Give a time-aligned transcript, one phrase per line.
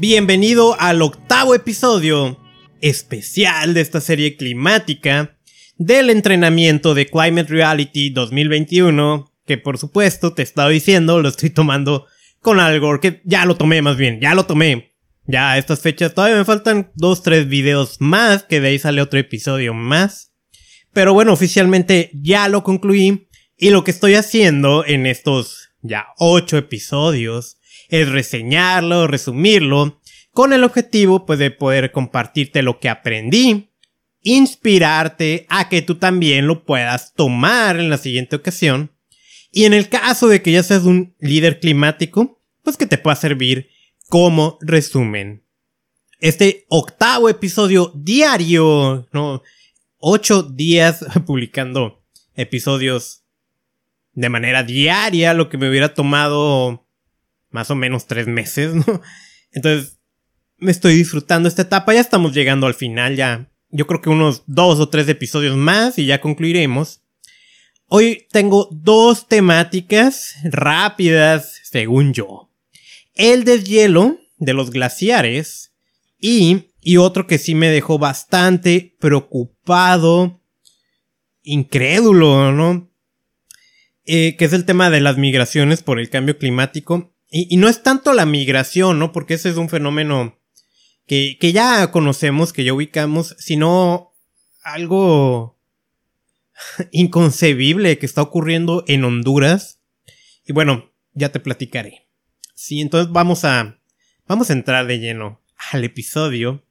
[0.00, 2.38] Bienvenido al octavo episodio
[2.80, 5.36] especial de esta serie climática
[5.76, 12.06] del entrenamiento de Climate Reality 2021, que por supuesto te estaba diciendo, lo estoy tomando
[12.40, 14.94] con algo, que ya lo tomé más bien, ya lo tomé.
[15.26, 19.02] Ya a estas fechas todavía me faltan dos, tres videos más, que de ahí sale
[19.02, 20.32] otro episodio más.
[20.94, 26.56] Pero bueno, oficialmente ya lo concluí y lo que estoy haciendo en estos ya ocho
[26.56, 27.59] episodios
[27.90, 30.00] es reseñarlo, resumirlo,
[30.32, 33.70] con el objetivo pues de poder compartirte lo que aprendí,
[34.22, 38.92] inspirarte a que tú también lo puedas tomar en la siguiente ocasión,
[39.52, 43.16] y en el caso de que ya seas un líder climático, pues que te pueda
[43.16, 43.68] servir
[44.08, 45.44] como resumen.
[46.20, 49.42] Este octavo episodio diario, ¿no?
[49.98, 52.02] Ocho días publicando
[52.34, 53.24] episodios
[54.12, 56.86] de manera diaria, lo que me hubiera tomado
[57.50, 59.02] más o menos tres meses, ¿no?
[59.52, 59.98] Entonces,
[60.58, 64.42] me estoy disfrutando esta etapa, ya estamos llegando al final, ya yo creo que unos
[64.46, 67.02] dos o tres episodios más y ya concluiremos.
[67.86, 72.50] Hoy tengo dos temáticas rápidas, según yo.
[73.14, 75.72] El deshielo de los glaciares
[76.18, 80.40] y, y otro que sí me dejó bastante preocupado,
[81.42, 82.90] incrédulo, ¿no?
[84.04, 87.82] Eh, que es el tema de las migraciones por el cambio climático y, no es
[87.82, 89.12] tanto la migración, ¿no?
[89.12, 90.38] Porque ese es un fenómeno
[91.06, 94.12] que, que ya conocemos, que ya ubicamos, sino
[94.62, 95.58] algo
[96.92, 99.80] inconcebible que está ocurriendo en Honduras.
[100.46, 102.08] Y bueno, ya te platicaré.
[102.54, 103.78] Sí, entonces vamos a,
[104.26, 105.40] vamos a entrar de lleno
[105.72, 106.64] al episodio.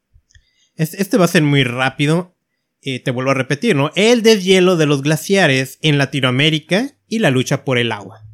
[0.75, 2.35] Este, va a ser muy rápido.
[2.81, 3.91] Eh, te vuelvo a repetir, ¿no?
[3.95, 8.25] El deshielo de los glaciares en Latinoamérica y la lucha por el agua.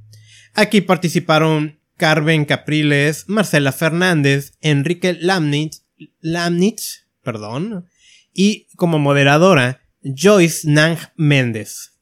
[0.53, 5.83] Aquí participaron Carmen Capriles, Marcela Fernández, Enrique Lamnitz,
[6.19, 7.87] Lamnitz, perdón,
[8.33, 11.93] y como moderadora, Joyce Nang Méndez.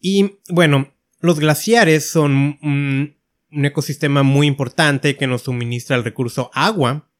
[0.00, 3.16] Y bueno, los glaciares son un,
[3.50, 7.10] ecosistema muy importante que nos suministra el recurso agua.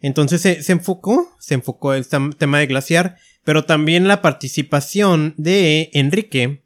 [0.00, 2.06] Entonces se, se enfocó, se enfocó el
[2.38, 6.61] tema de glaciar, pero también la participación de Enrique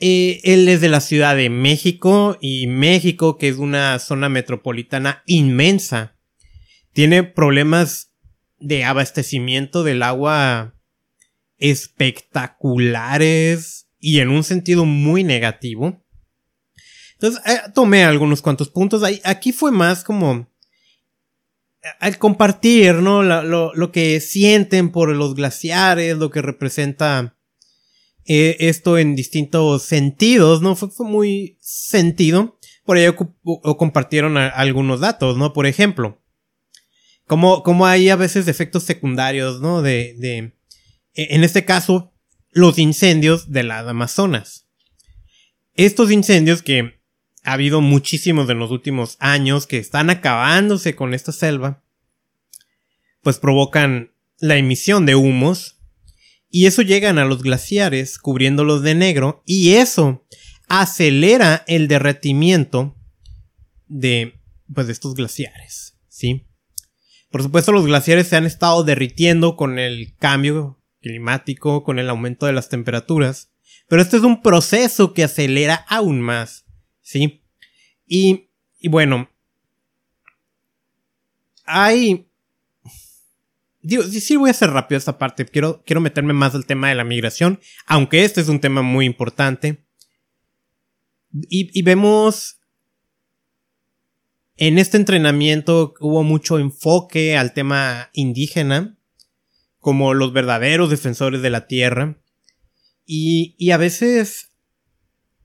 [0.00, 5.22] eh, él es de la Ciudad de México y México, que es una zona metropolitana
[5.26, 6.16] inmensa,
[6.92, 8.12] tiene problemas
[8.58, 10.74] de abastecimiento del agua
[11.58, 16.02] espectaculares y en un sentido muy negativo.
[17.12, 19.02] Entonces, eh, tomé algunos cuantos puntos.
[19.24, 20.50] Aquí fue más como
[21.98, 23.22] al compartir, ¿no?
[23.22, 27.36] Lo, que sienten por los glaciares, lo que representa
[28.26, 30.76] eh, esto en distintos sentidos, ¿no?
[30.76, 32.58] Fue, muy sentido.
[32.84, 33.16] Por ello
[33.76, 35.52] compartieron algunos datos, ¿no?
[35.52, 36.22] Por ejemplo,
[37.26, 39.82] como, como hay a veces efectos secundarios, ¿no?
[39.82, 40.54] De, de,
[41.14, 42.12] e, en este caso,
[42.50, 44.66] los incendios de las Amazonas.
[45.74, 47.00] Estos incendios que
[47.44, 51.82] ha habido muchísimos en los últimos años que están acabándose con esta selva,
[53.22, 55.79] pues provocan la emisión de humos
[56.50, 60.26] y eso llegan a los glaciares cubriéndolos de negro y eso
[60.68, 62.96] acelera el derretimiento
[63.86, 64.40] de,
[64.72, 66.46] pues, de estos glaciares, ¿sí?
[67.30, 72.46] Por supuesto los glaciares se han estado derritiendo con el cambio climático, con el aumento
[72.46, 73.52] de las temperaturas,
[73.88, 76.66] pero este es un proceso que acelera aún más,
[77.00, 77.42] ¿sí?
[78.06, 78.50] Y,
[78.80, 79.30] y bueno,
[81.64, 82.29] hay
[83.82, 85.46] Digo, sí, voy a hacer rápido esta parte.
[85.46, 89.06] Quiero, quiero meterme más al tema de la migración, aunque este es un tema muy
[89.06, 89.84] importante.
[91.48, 92.60] Y, y vemos
[94.60, 98.98] en este entrenamiento hubo mucho enfoque al tema indígena,
[99.78, 102.18] como los verdaderos defensores de la tierra.
[103.06, 104.52] Y, y a veces,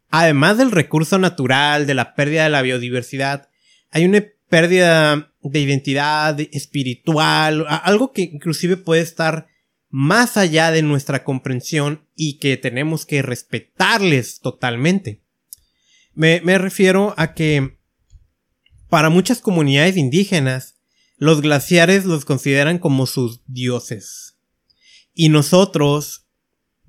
[0.10, 3.48] además del recurso natural, de la pérdida de la biodiversidad,
[3.90, 9.48] hay una pérdida de identidad espiritual, algo que inclusive puede estar
[9.90, 15.24] más allá de nuestra comprensión y que tenemos que respetarles totalmente.
[16.14, 17.78] Me, refiero a que
[18.90, 20.76] para muchas comunidades indígenas,
[21.18, 24.38] los glaciares los consideran como sus dioses.
[25.14, 26.28] Y nosotros,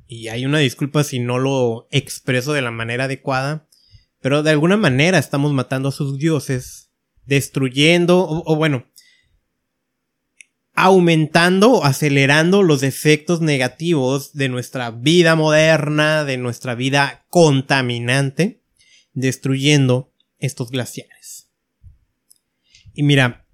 [0.06, 3.69] y hay una disculpa si no lo expreso de la manera adecuada,
[4.20, 6.86] pero de alguna manera estamos matando a sus dioses
[7.26, 8.87] destruyendo, o, bueno,
[10.75, 18.62] aumentando o acelerando los efectos negativos de nuestra vida moderna, de nuestra vida contaminante,
[19.12, 21.50] destruyendo estos glaciares.
[22.93, 23.46] Y mira,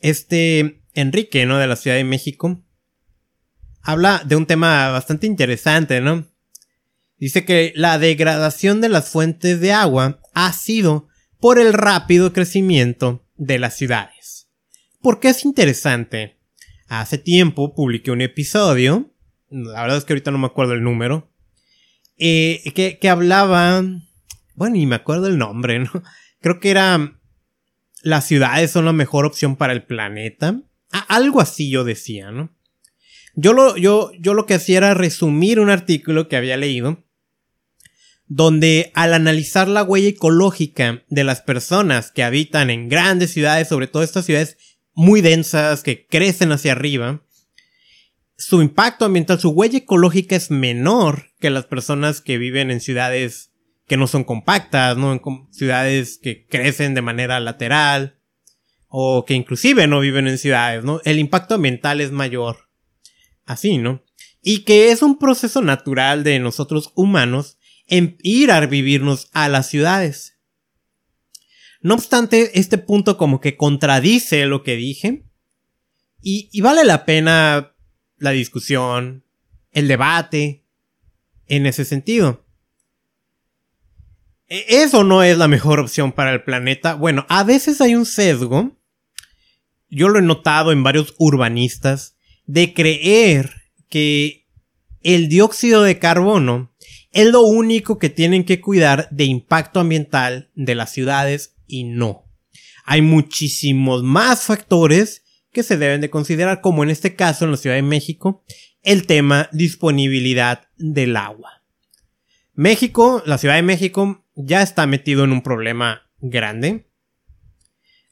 [0.00, 1.58] este Enrique, ¿no?
[1.58, 2.62] De la Ciudad de México,
[3.82, 6.26] habla de un tema bastante interesante, ¿no?
[7.18, 11.09] Dice que la degradación de las fuentes de agua ha sido
[11.40, 14.48] por el rápido crecimiento de las ciudades.
[15.00, 16.38] ¿Por qué es interesante?
[16.86, 19.12] Hace tiempo publiqué un episodio,
[19.48, 21.32] la verdad es que ahorita no me acuerdo el número,
[22.18, 23.82] eh, que, que hablaba,
[24.54, 25.90] bueno, y me acuerdo el nombre, ¿no?
[26.40, 27.20] Creo que era
[28.02, 30.60] las ciudades son la mejor opción para el planeta.
[31.08, 32.54] algo así yo decía, ¿no?
[33.34, 37.04] Yo lo, yo, yo lo que hacía era resumir un artículo que había leído
[38.32, 43.88] donde al analizar la huella ecológica de las personas que habitan en grandes ciudades, sobre
[43.88, 44.56] todo estas ciudades
[44.94, 47.24] muy densas que crecen hacia arriba,
[48.36, 53.50] su impacto ambiental, su huella ecológica es menor que las personas que viven en ciudades
[53.88, 55.12] que no son compactas, ¿no?
[55.12, 58.20] En ciudades que crecen de manera lateral
[58.86, 61.00] o que inclusive no viven en ciudades, ¿no?
[61.04, 62.68] El impacto ambiental es mayor.
[63.44, 64.04] Así, ¿no?
[64.40, 67.58] Y que es un proceso natural de nosotros humanos
[67.90, 70.38] en ir a vivirnos a las ciudades.
[71.82, 75.26] No obstante, este punto como que contradice lo que dije.
[76.22, 77.74] Y, vale la pena
[78.16, 79.24] la discusión,
[79.72, 80.66] el debate,
[81.46, 82.46] en ese sentido.
[84.46, 86.94] E, ¿Eso no es la mejor opción para el planeta?
[86.94, 88.78] Bueno, a veces hay un sesgo,
[89.88, 93.50] yo lo he notado en varios urbanistas, de creer
[93.88, 94.46] que
[95.00, 96.69] el dióxido de carbono
[97.12, 102.24] es lo único que tienen que cuidar de impacto ambiental de las ciudades y no.
[102.84, 107.56] Hay muchísimos más factores que se deben de considerar, como en este caso en la
[107.56, 108.44] Ciudad de México,
[108.82, 111.62] el tema disponibilidad del agua.
[112.54, 116.90] México, la Ciudad de México, ya está metido en un problema grande.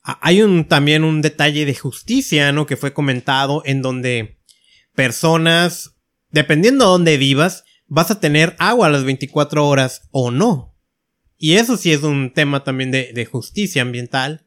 [0.02, 2.66] Hay un, también un detalle de justicia, ¿no?
[2.66, 4.38] Que fue comentado en donde
[4.94, 5.96] personas,
[6.30, 10.76] dependiendo de dónde vivas, vas a tener agua a las 24 horas o no.
[11.36, 14.46] Y eso sí es un tema también de, justicia ambiental.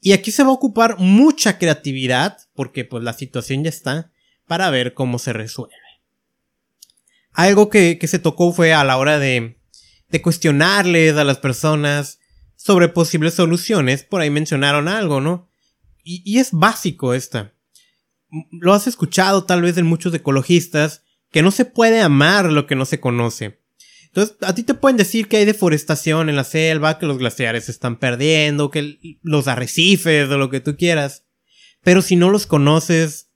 [0.00, 4.12] Y aquí se va a ocupar mucha creatividad, porque pues la situación ya está,
[4.46, 5.74] para ver cómo se resuelve.
[7.32, 9.58] Algo que, se tocó fue a la hora de,
[10.22, 12.20] cuestionarles a las personas
[12.56, 14.04] sobre posibles soluciones.
[14.04, 15.48] Por ahí mencionaron algo, ¿no?
[16.02, 17.52] Y es básico esta.
[18.50, 22.74] Lo has escuchado tal vez en muchos ecologistas que no se puede amar lo que
[22.74, 23.60] no se conoce.
[24.06, 27.66] Entonces, a ti te pueden decir que hay deforestación en la selva, que los glaciares
[27.66, 31.24] se están perdiendo, que los arrecifes o lo que tú quieras.
[31.82, 33.30] Pero si no los conoces,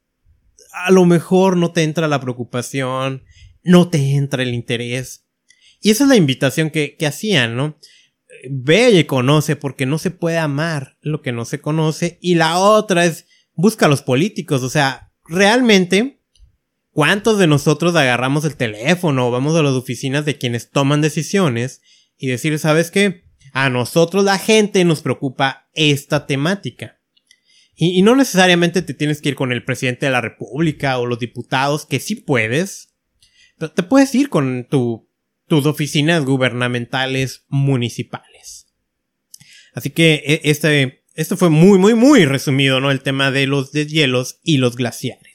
[0.73, 3.23] a lo mejor no te entra la preocupación,
[3.63, 5.27] no te entra el interés.
[5.81, 7.79] Y esa es la invitación que, que hacían, ¿no?
[8.51, 12.19] Ve y conoce porque no se puede amar lo que no se conoce.
[12.23, 14.63] Y la otra es, busca a los políticos.
[14.63, 16.22] O sea, realmente
[16.93, 21.81] ¿Cuántos de nosotros agarramos el teléfono o vamos a las oficinas de quienes toman decisiones
[22.19, 23.25] y decir, ¿sabes qué?
[23.55, 27.01] A nosotros la gente nos preocupa esta temática.
[27.75, 31.19] Y, no necesariamente te tienes que ir con el presidente de la república o los
[31.19, 32.95] diputados, que sí puedes.
[33.59, 35.09] Pero te puedes ir con tu,
[35.49, 38.67] tus oficinas gubernamentales municipales.
[39.73, 42.91] Así que e, este, esto fue muy, muy, muy resumido, ¿no?
[42.91, 45.32] El tema de los deshielos y los glaciares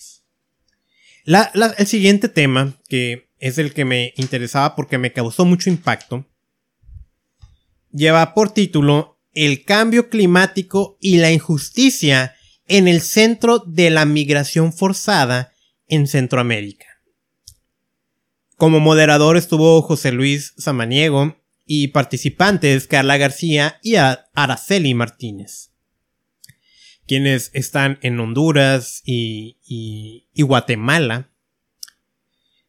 [1.27, 6.25] el siguiente tema, que es el que me interesaba porque me causó mucho impacto,
[7.91, 12.35] lleva por título El cambio climático y la injusticia
[12.67, 15.51] en el centro de la migración forzada
[15.87, 16.85] en Centroamérica.
[18.55, 25.71] Como moderador estuvo José Luis Samaniego y participantes Carla García y Araceli Martínez
[27.07, 31.29] quienes están en Honduras y, Guatemala.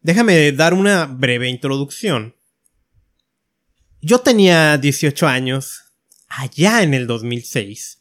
[0.00, 2.37] Déjame dar una breve introducción.
[4.00, 5.92] Yo tenía 18 años,
[6.28, 8.00] allá en el 2006,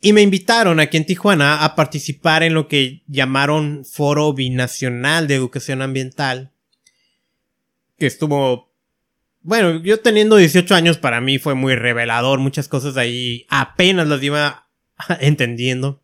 [0.00, 5.34] y me invitaron aquí en Tijuana a participar en lo que llamaron Foro Binacional de
[5.34, 6.52] Educación Ambiental,
[7.98, 8.70] que estuvo...
[9.40, 14.22] Bueno, yo teniendo 18 años para mí fue muy revelador, muchas cosas ahí apenas las
[14.22, 14.63] iba
[15.20, 16.02] entendiendo.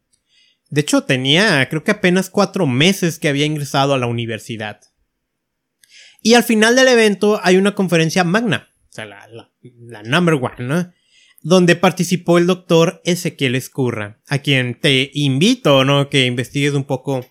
[0.68, 4.80] De hecho, tenía creo que apenas cuatro meses que había ingresado a la universidad.
[6.22, 9.26] Y al final del evento hay una conferencia magna, o sea, la,
[9.62, 10.92] la, number one, ¿no?
[11.40, 16.10] Donde participó el doctor Ezequiel Escurra, a quien te invito, ¿no?
[16.10, 17.26] Que investigues un poco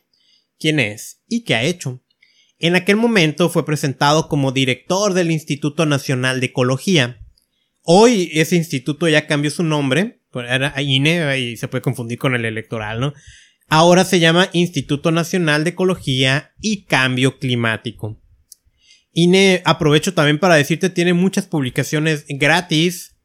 [0.60, 2.02] quién es y qué ha hecho.
[2.58, 7.22] En aquel momento fue presentado como director del Instituto Nacional de Ecología.
[7.84, 12.46] Hoy ese instituto ya cambió su nombre era INE y se puede confundir con el
[12.46, 13.14] electoral, ¿no?
[13.68, 18.20] Ahora se llama Instituto Nacional de Ecología y Cambio Climático.
[19.12, 23.16] INE, aprovecho también para decirte, tiene muchas publicaciones gratis.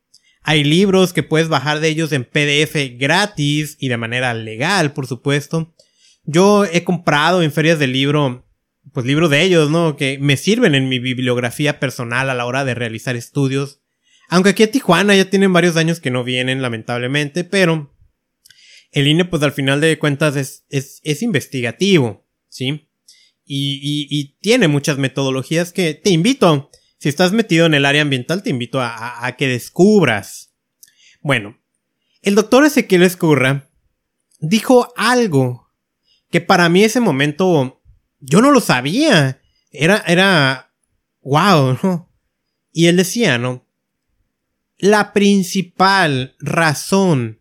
[0.43, 5.07] Hay libros que puedes bajar de ellos en PDF gratis y de manera legal, por
[5.07, 5.75] supuesto.
[6.25, 8.47] Yo he comprado en ferias de libro,
[8.93, 9.97] pues libros de ellos, ¿no?
[9.97, 13.81] Que me sirven en mi bibliografía personal a la hora de realizar estudios.
[14.29, 17.95] Aunque aquí a Tijuana ya tienen varios años que no vienen, lamentablemente, pero
[18.93, 22.89] el INE, pues al final de cuentas es, es, investigativo, ¿sí?
[23.45, 28.43] Y, y, tiene muchas metodologías que te invito, si estás metido en el área ambiental,
[28.43, 30.55] te invito a, a que descubras.
[31.21, 31.59] Bueno,
[32.23, 33.69] el doctor Ezequiel Escurra
[34.41, 35.69] dijo algo
[36.31, 37.83] que para mí ese momento
[38.21, 39.41] yo no lo sabía.
[39.71, 40.73] Era, era,
[41.21, 42.13] wow, ¿no?
[42.73, 43.64] Y él decía, ¿no?
[44.85, 47.41] La principal razón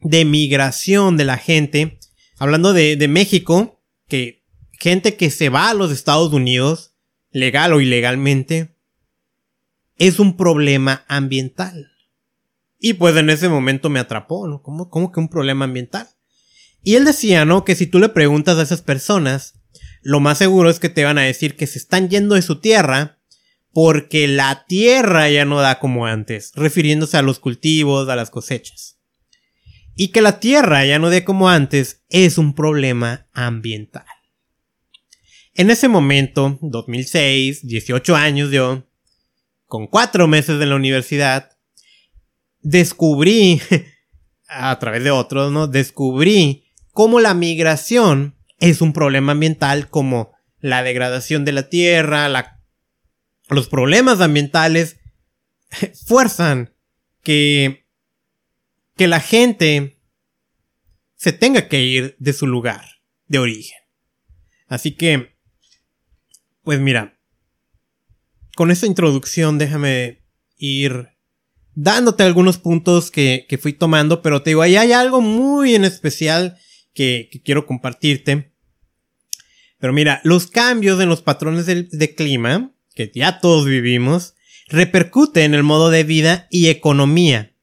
[0.00, 1.98] de migración de la gente,
[2.36, 6.92] hablando de, de México, que gente que se va a los Estados Unidos,
[7.30, 8.76] legal o ilegalmente,
[9.96, 11.92] es un problema ambiental.
[12.78, 14.60] Y pues en ese momento me atrapó, ¿no?
[14.60, 16.06] ¿Cómo, cómo que un problema ambiental?
[16.82, 17.64] Y él decía, ¿no?
[17.64, 19.54] Que si tú le preguntas a esas personas,
[20.02, 22.60] lo más seguro es que te van a decir que se están yendo de su
[22.60, 23.15] tierra
[23.76, 28.98] porque la tierra ya no da como antes, refiriéndose a los cultivos, a las cosechas.
[29.94, 34.06] Y que la tierra ya no dé como antes es un problema ambiental.
[35.52, 38.88] En ese momento, 2006, 18 años yo,
[39.66, 41.50] con cuatro meses de la universidad,
[42.62, 43.60] descubrí,
[44.48, 45.66] a través de otros, ¿no?
[45.66, 52.30] Descubrí cómo la migración es un problema ambiental como la degradación de la tierra,
[53.48, 54.98] los problemas ambientales
[56.06, 56.74] fuerzan
[57.22, 57.86] que,
[58.96, 60.00] que la gente
[61.16, 62.84] se tenga que ir de su lugar
[63.26, 63.78] de origen.
[64.68, 65.36] Así que,
[66.62, 67.18] pues mira,
[68.54, 70.24] con esta introducción déjame
[70.58, 71.08] ir
[71.74, 75.84] dándote algunos puntos que, que fui tomando, pero te digo, ahí hay algo muy en
[75.84, 76.58] especial
[76.96, 78.52] que, quiero compartirte.
[79.78, 84.34] Pero mira, los cambios en los patrones de, clima, que ya todos vivimos,
[84.66, 87.54] repercuten en el modo de vida y economía.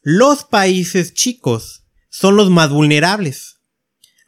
[0.00, 3.60] Los países chicos son los más vulnerables.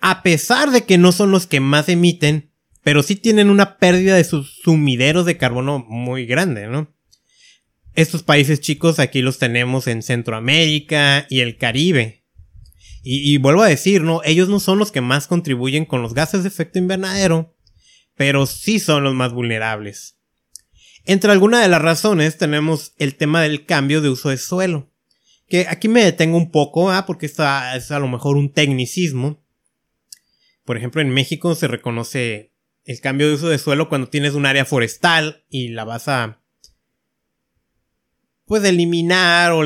[0.00, 2.50] A pesar de que no son los que más emiten,
[2.82, 6.94] pero sí tienen una pérdida de sus sumideros de carbono muy grande, ¿no?
[7.94, 12.24] Estos países chicos aquí los tenemos en Centroamérica y el Caribe.
[13.06, 14.22] Y, vuelvo a decir, ¿no?
[14.24, 17.54] Ellos no son los que más contribuyen con los gases de efecto invernadero,
[18.16, 20.13] pero sí son los más vulnerables.
[21.04, 24.90] Entre algunas de las razones tenemos el tema del cambio de uso de suelo.
[25.48, 27.04] Que aquí me detengo un poco, ¿ah?
[27.06, 29.44] porque esta es a lo mejor un tecnicismo.
[30.64, 34.46] Por ejemplo, en México se reconoce el cambio de uso de suelo cuando tienes un
[34.46, 36.40] área forestal y la vas a
[38.46, 39.64] pues eliminar o,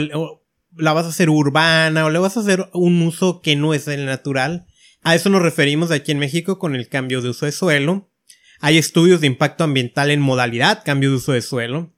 [0.77, 3.89] la vas a hacer urbana o le vas a hacer un uso que no es
[3.89, 4.67] el natural.
[5.03, 8.11] A eso nos referimos aquí en México con el cambio de uso de suelo.
[8.61, 11.95] Hay estudios de impacto ambiental en modalidad cambio de uso de suelo.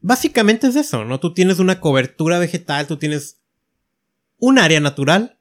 [0.00, 1.20] Básicamente es eso, ¿no?
[1.20, 3.40] Tú tienes una cobertura vegetal, tú tienes
[4.38, 5.38] un área natural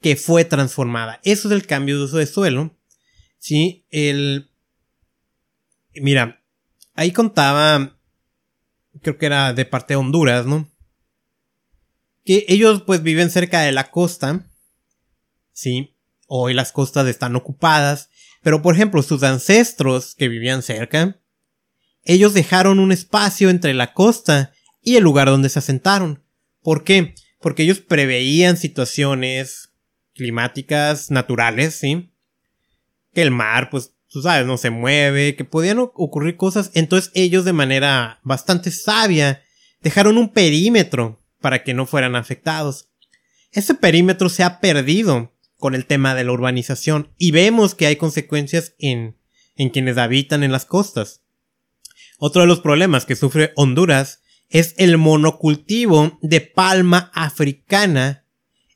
[0.00, 1.20] que fue transformada.
[1.22, 2.76] Eso es el cambio de uso de suelo.
[3.38, 4.50] Sí, el...
[5.94, 6.42] Mira,
[6.94, 7.98] ahí contaba,
[9.02, 10.72] creo que era de parte de Honduras, ¿no?
[12.24, 14.46] que ellos pues viven cerca de la costa,
[15.52, 18.10] sí, hoy las costas están ocupadas,
[18.42, 21.18] pero por ejemplo sus ancestros que vivían cerca,
[22.04, 26.22] ellos dejaron un espacio entre la costa y el lugar donde se asentaron.
[26.62, 27.14] ¿Por qué?
[27.40, 29.72] Porque ellos preveían situaciones
[30.14, 32.12] climáticas naturales, ¿sí?
[33.14, 36.70] Que el mar, pues, tú sabes, no se mueve, que podían ocurrir cosas.
[36.74, 39.42] Entonces ellos de manera bastante sabia
[39.80, 42.88] dejaron un perímetro para que no fueran afectados.
[43.52, 45.31] Ese perímetro se ha perdido
[45.62, 49.16] con el tema de la urbanización y vemos que hay consecuencias en,
[49.54, 51.22] en quienes habitan en las costas.
[52.18, 58.26] Otro de los problemas que sufre Honduras es el monocultivo de palma africana,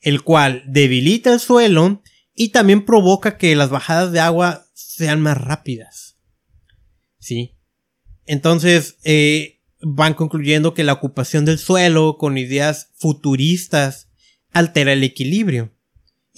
[0.00, 2.04] el cual debilita el suelo
[2.36, 6.16] y también provoca que las bajadas de agua sean más rápidas.
[7.18, 7.56] ¿Sí?
[8.26, 14.08] Entonces, eh, van concluyendo que la ocupación del suelo con ideas futuristas
[14.52, 15.75] altera el equilibrio.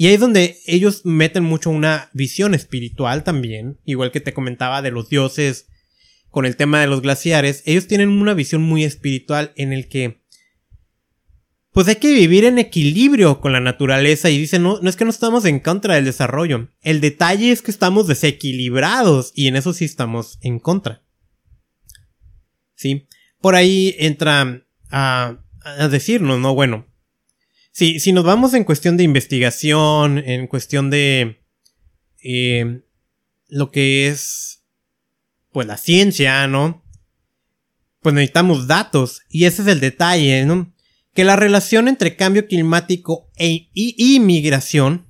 [0.00, 4.80] Y ahí es donde ellos meten mucho una visión espiritual también, igual que te comentaba
[4.80, 5.66] de los dioses
[6.30, 10.22] con el tema de los glaciares, ellos tienen una visión muy espiritual en el que
[11.72, 15.04] pues hay que vivir en equilibrio con la naturaleza y dice, no, no es que
[15.04, 16.68] no estamos en contra del desarrollo.
[16.80, 21.02] El detalle es que estamos desequilibrados y en eso sí estamos en contra.
[22.76, 23.08] Sí.
[23.40, 25.38] Por ahí entra a
[25.90, 26.54] decirnos, ¿no?
[26.54, 26.87] Bueno,
[27.72, 31.44] si, si nos vamos en cuestión de investigación, en cuestión de
[32.22, 32.82] eh,
[33.48, 34.64] lo que es,
[35.52, 36.84] pues la ciencia, ¿no?
[38.00, 40.74] Pues necesitamos datos y ese es el detalle, ¿no?
[41.14, 45.08] Que la relación entre cambio climático e inmigración,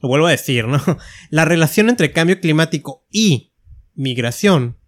[0.00, 0.82] lo vuelvo a decir, ¿no?
[1.30, 3.54] La relación entre cambio climático y
[3.94, 4.78] migración,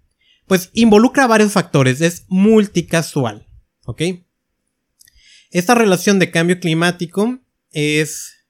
[0.47, 3.49] pues involucra varios factores, es multicasual,
[3.85, 4.03] ¿ok?
[5.57, 7.39] Esta relación de cambio climático
[7.71, 8.45] es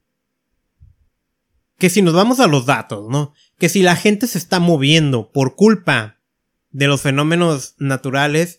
[1.78, 3.32] que si nos vamos a los datos, ¿no?
[3.58, 6.18] Que si la gente se está moviendo por culpa
[6.70, 8.58] de los fenómenos naturales,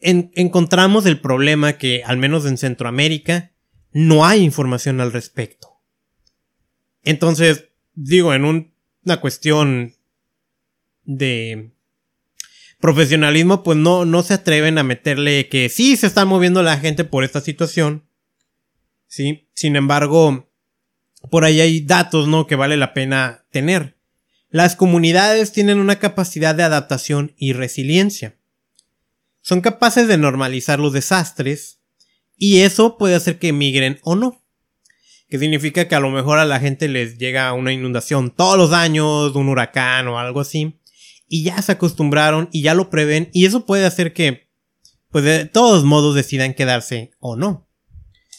[0.00, 3.52] encontramos el problema que, al menos en Centroamérica,
[3.92, 5.68] no hay información al respecto.
[7.02, 8.72] Entonces, digo, en
[9.04, 9.92] una cuestión
[11.02, 11.74] de
[12.80, 17.04] profesionalismo, pues no, no se atreven a meterle que sí se está moviendo la gente
[17.04, 18.08] por esta situación.
[19.06, 20.50] Sí, sin embargo,
[21.30, 22.46] por ahí hay datos, ¿no?
[22.46, 23.96] Que vale la pena tener.
[24.50, 28.36] Las comunidades tienen una capacidad de adaptación y resiliencia.
[29.40, 31.80] Son capaces de normalizar los desastres
[32.36, 34.42] y eso puede hacer que emigren o no.
[35.28, 38.72] Que significa que a lo mejor a la gente les llega una inundación todos los
[38.72, 40.78] años, un huracán o algo así
[41.34, 44.52] y ya se acostumbraron y ya lo prevén y eso puede hacer que,
[45.10, 47.68] pues de todos modos decidan quedarse o no.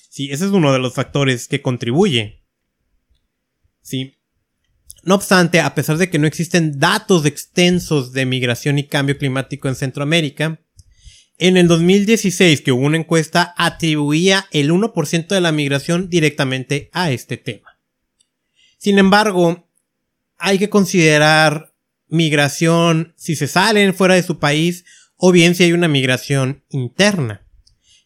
[0.09, 2.45] Sí, ese es uno de los factores que contribuye.
[3.81, 4.17] Sí.
[5.03, 9.67] No obstante, a pesar de que no existen datos extensos de migración y cambio climático
[9.67, 10.61] en Centroamérica,
[11.37, 17.11] en el 2016 que hubo una encuesta atribuía el 1% de la migración directamente a
[17.11, 17.77] este tema.
[18.77, 19.67] Sin embargo,
[20.37, 21.74] hay que considerar
[22.07, 24.85] migración si se salen fuera de su país
[25.17, 27.45] o bien si hay una migración interna.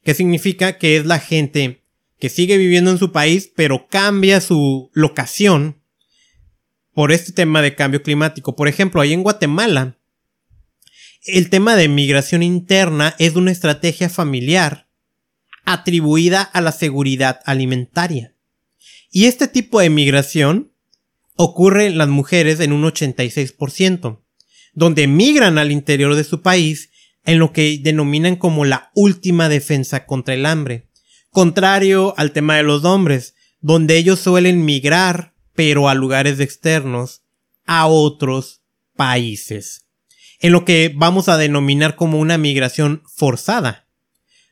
[0.03, 1.83] Que significa que es la gente
[2.19, 5.81] que sigue viviendo en su país pero cambia su locación
[6.93, 8.55] por este tema de cambio climático.
[8.55, 9.97] Por ejemplo, ahí en Guatemala,
[11.25, 14.89] el tema de migración interna es una estrategia familiar
[15.65, 18.33] atribuida a la seguridad alimentaria.
[19.12, 20.73] Y este tipo de migración
[21.41, 24.19] ocurre en las mujeres en un 86%,
[24.73, 26.89] donde migran al interior de su país
[27.23, 30.89] en lo que denominan como la última defensa contra el hambre,
[31.30, 37.21] contrario al tema de los hombres, donde ellos suelen migrar, pero a lugares externos,
[37.65, 38.62] a otros
[38.97, 39.86] países,
[40.41, 43.88] en lo que vamos a denominar como una migración forzada.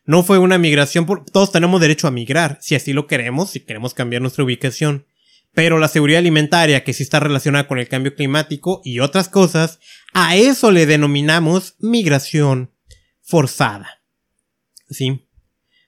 [0.05, 3.59] No fue una migración, por, todos tenemos derecho a migrar, si así lo queremos, si
[3.59, 5.05] queremos cambiar nuestra ubicación,
[5.57, 9.79] pero la seguridad alimentaria, que sí está relacionada con el cambio climático y otras cosas,
[10.13, 12.71] a eso le denominamos migración
[13.23, 14.03] forzada.
[14.87, 15.27] ¿Sí?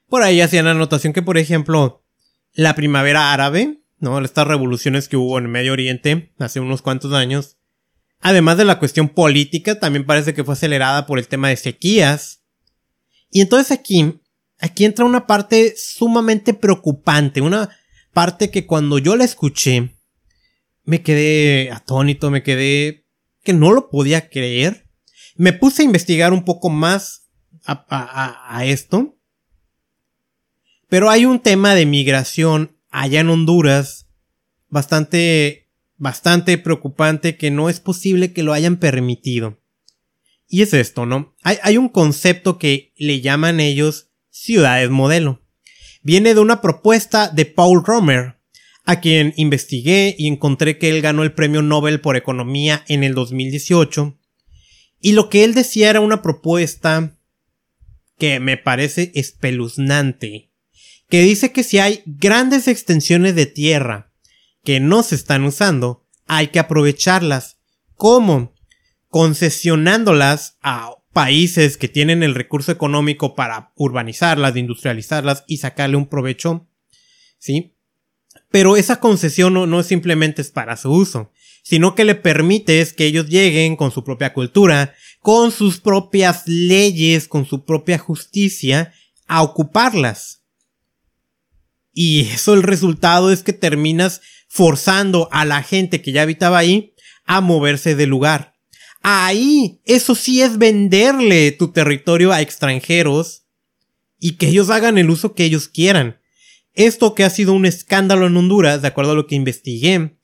[0.08, 2.04] Por ahí hacían anotación que, por ejemplo,
[2.52, 4.20] la primavera árabe, ¿no?
[4.24, 7.56] Estas revoluciones que hubo en el Medio Oriente hace unos cuantos años,
[8.18, 12.42] además de la cuestión política, también parece que fue acelerada por el tema de sequías.
[13.30, 14.20] Y entonces aquí,
[14.58, 17.70] aquí entra una parte sumamente preocupante, una
[18.12, 19.96] Parte que cuando yo la escuché,
[20.84, 23.06] me quedé atónito, me quedé
[23.44, 24.88] que no lo podía creer.
[25.36, 27.28] Me puse a investigar un poco más
[27.64, 29.16] a, esto.
[30.88, 34.08] Pero hay un tema de migración allá en Honduras
[34.68, 39.60] bastante, bastante preocupante que no es posible que lo hayan permitido.
[40.48, 41.36] Y es esto, ¿no?
[41.42, 45.39] Hay, hay un concepto que le llaman ellos ciudades modelo
[46.02, 48.36] viene de una propuesta de Paul Romer,
[48.84, 53.14] a quien investigué y encontré que él ganó el premio Nobel por Economía en el
[53.14, 54.18] 2018.
[55.00, 57.16] Y lo que él decía era una propuesta
[58.18, 60.50] que me parece espeluznante,
[61.08, 64.12] que dice que si hay grandes extensiones de tierra
[64.62, 67.58] que no se están usando, hay que aprovecharlas.
[67.94, 68.54] ¿Cómo?
[69.08, 76.68] Concesionándolas a países que tienen el recurso económico para urbanizarlas, industrializarlas y sacarle un provecho,
[77.38, 77.74] ¿sí?
[78.50, 83.06] Pero esa concesión no, es simplemente es para su uso, sino que le permites que
[83.06, 88.92] ellos lleguen con su propia cultura, con sus propias leyes, con su propia justicia,
[89.26, 90.44] a ocuparlas.
[91.92, 96.94] Y eso el resultado es que terminas forzando a la gente que ya habitaba ahí
[97.24, 98.49] a moverse del lugar.
[99.02, 103.44] Ahí, eso sí es venderle tu territorio a extranjeros
[104.18, 106.20] y que ellos hagan el uso que ellos quieran.
[106.74, 110.16] Esto que ha sido un escándalo en Honduras, de acuerdo a lo que investigué,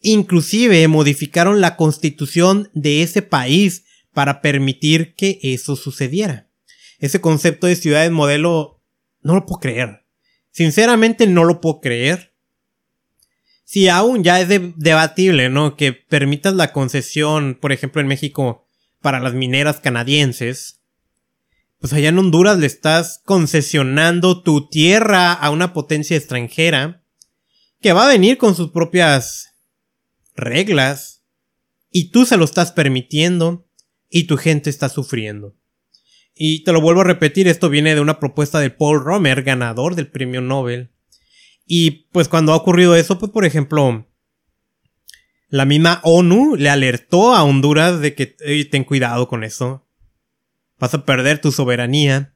[0.00, 6.50] inclusive modificaron la constitución de ese país para permitir que eso sucediera.
[6.98, 8.82] Ese concepto de ciudades modelo
[9.22, 10.04] no lo puedo creer.
[10.50, 12.33] Sinceramente no lo puedo creer.
[13.74, 15.76] Si aún ya es debatible, ¿no?
[15.76, 18.68] Que permitas la concesión, por ejemplo, en México,
[19.00, 20.78] para las mineras canadienses.
[21.80, 27.02] Pues allá en Honduras le estás concesionando tu tierra a una potencia extranjera
[27.80, 29.56] que va a venir con sus propias
[30.36, 31.24] reglas
[31.90, 33.66] y tú se lo estás permitiendo
[34.08, 35.56] y tu gente está sufriendo.
[36.32, 39.96] Y te lo vuelvo a repetir, esto viene de una propuesta de Paul Romer, ganador
[39.96, 40.93] del premio Nobel.
[41.66, 44.06] Y pues cuando ha ocurrido eso, pues por ejemplo,
[45.48, 48.26] la misma ONU le alertó a Honduras de que
[48.70, 49.86] ten cuidado con eso.
[50.78, 52.34] Vas a perder tu soberanía.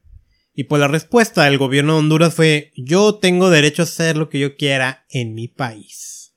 [0.53, 4.29] Y pues la respuesta del gobierno de Honduras fue yo tengo derecho a hacer lo
[4.29, 6.33] que yo quiera en mi país.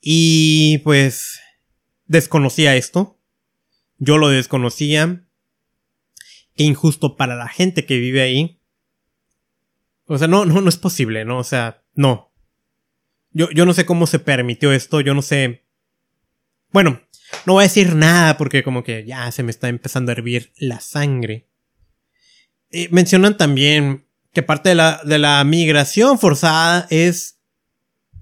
[0.00, 1.40] Y pues
[2.06, 3.18] desconocía esto.
[3.98, 5.24] Yo lo desconocía.
[6.56, 8.57] Qué injusto para la gente que vive ahí.
[10.08, 11.38] O sea, no, no, no es posible, ¿no?
[11.38, 12.32] O sea, no.
[13.30, 15.66] Yo, yo no sé cómo se permitió esto, yo no sé.
[16.72, 17.02] Bueno,
[17.44, 20.52] no voy a decir nada porque como que ya se me está empezando a hervir
[20.56, 21.46] la sangre.
[22.70, 27.38] Eh, mencionan también que parte de la, de la migración forzada es,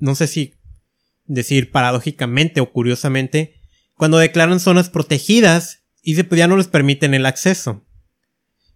[0.00, 0.54] no sé si
[1.24, 3.60] decir paradójicamente o curiosamente,
[3.94, 7.84] cuando declaran zonas protegidas y se, ya no les permiten el acceso.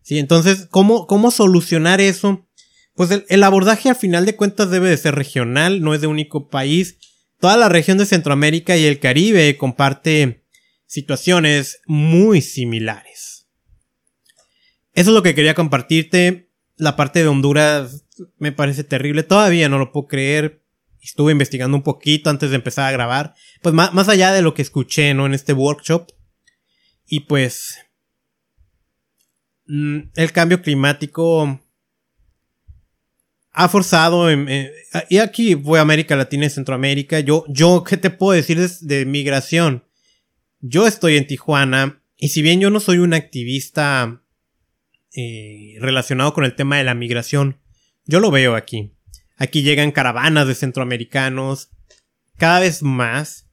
[0.03, 2.49] Sí, entonces, ¿cómo, cómo solucionar eso?
[2.94, 6.48] Pues el, abordaje al final de cuentas debe de ser regional, no es de único
[6.48, 6.98] país.
[7.38, 10.44] Toda la región de Centroamérica y el Caribe comparte
[10.87, 13.48] situaciones muy similares.
[14.92, 16.50] Eso es lo que quería compartirte.
[16.76, 18.05] La parte de Honduras
[18.38, 19.22] me parece terrible.
[19.22, 20.62] Todavía no lo puedo creer.
[21.00, 23.35] Estuve investigando un poquito antes de empezar a grabar.
[23.62, 25.24] Pues más, más allá de lo que escuché, ¿no?
[25.24, 26.09] En este workshop.
[27.07, 27.79] Y pues
[29.72, 31.61] Mm, el cambio climático
[33.53, 34.29] ha forzado,
[35.09, 39.85] y aquí fue América Latina y Centroamérica, yo, yo, ¿qué te puedo decir de, migración?
[40.61, 44.23] Yo estoy en Tijuana, y si bien yo no soy un activista
[45.15, 47.59] eh, relacionado con el tema de la migración,
[48.05, 48.93] yo lo veo aquí.
[49.37, 51.71] Aquí llegan caravanas de centroamericanos,
[52.37, 53.47] cada vez más.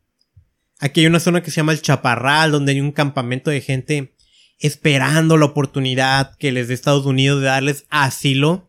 [0.80, 4.14] Aquí hay una zona que se llama el Chaparral, donde hay un campamento de gente
[4.60, 8.67] esperando la oportunidad que les dé Estados Unidos de darles asilo.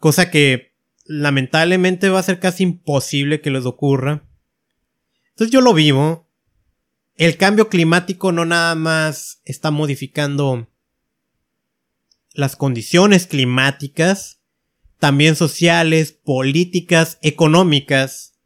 [0.00, 4.26] Cosa que lamentablemente va a ser casi imposible que les ocurra.
[5.28, 6.28] Entonces yo lo vivo.
[7.16, 10.68] El cambio climático no nada más está modificando
[12.32, 14.40] las condiciones climáticas,
[14.98, 18.38] también sociales, políticas, económicas,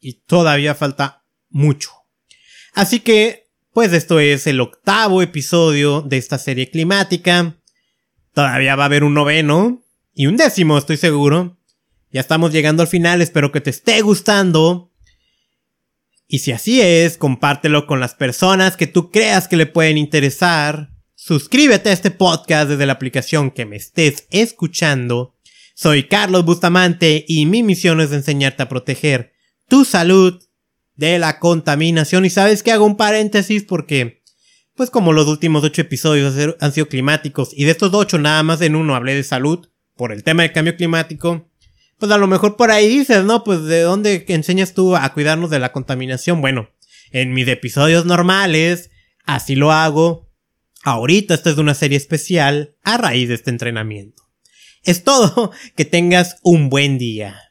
[0.00, 1.90] y todavía falta mucho.
[2.72, 7.56] Así que pues esto es el octavo episodio de esta serie climática.
[8.32, 11.58] Todavía va a haber un noveno y un décimo, estoy seguro.
[12.12, 14.92] Ya estamos llegando al final, espero que te esté gustando.
[16.26, 20.90] Y si así es, compártelo con las personas que tú creas que le pueden interesar.
[21.14, 25.36] Suscríbete a este podcast desde la aplicación que me estés escuchando.
[25.74, 29.32] Soy Carlos Bustamante y mi misión es enseñarte a proteger
[29.68, 30.42] tu salud
[30.96, 32.24] de la contaminación.
[32.24, 34.22] Y sabes que hago un paréntesis porque,
[34.74, 38.60] pues como los últimos ocho episodios han sido climáticos y de estos ocho nada más
[38.60, 39.69] en uno hablé de salud
[40.00, 41.46] por el tema del cambio climático,
[41.98, 43.44] pues a lo mejor por ahí dices, ¿no?
[43.44, 46.40] Pues de dónde enseñas tú a cuidarnos de la contaminación.
[46.40, 46.70] Bueno,
[47.10, 48.90] en mis episodios normales,
[49.26, 50.32] así lo hago.
[50.84, 54.22] Ahorita esta es una serie especial a raíz de este entrenamiento.
[54.84, 57.49] Es todo, que tengas un buen día.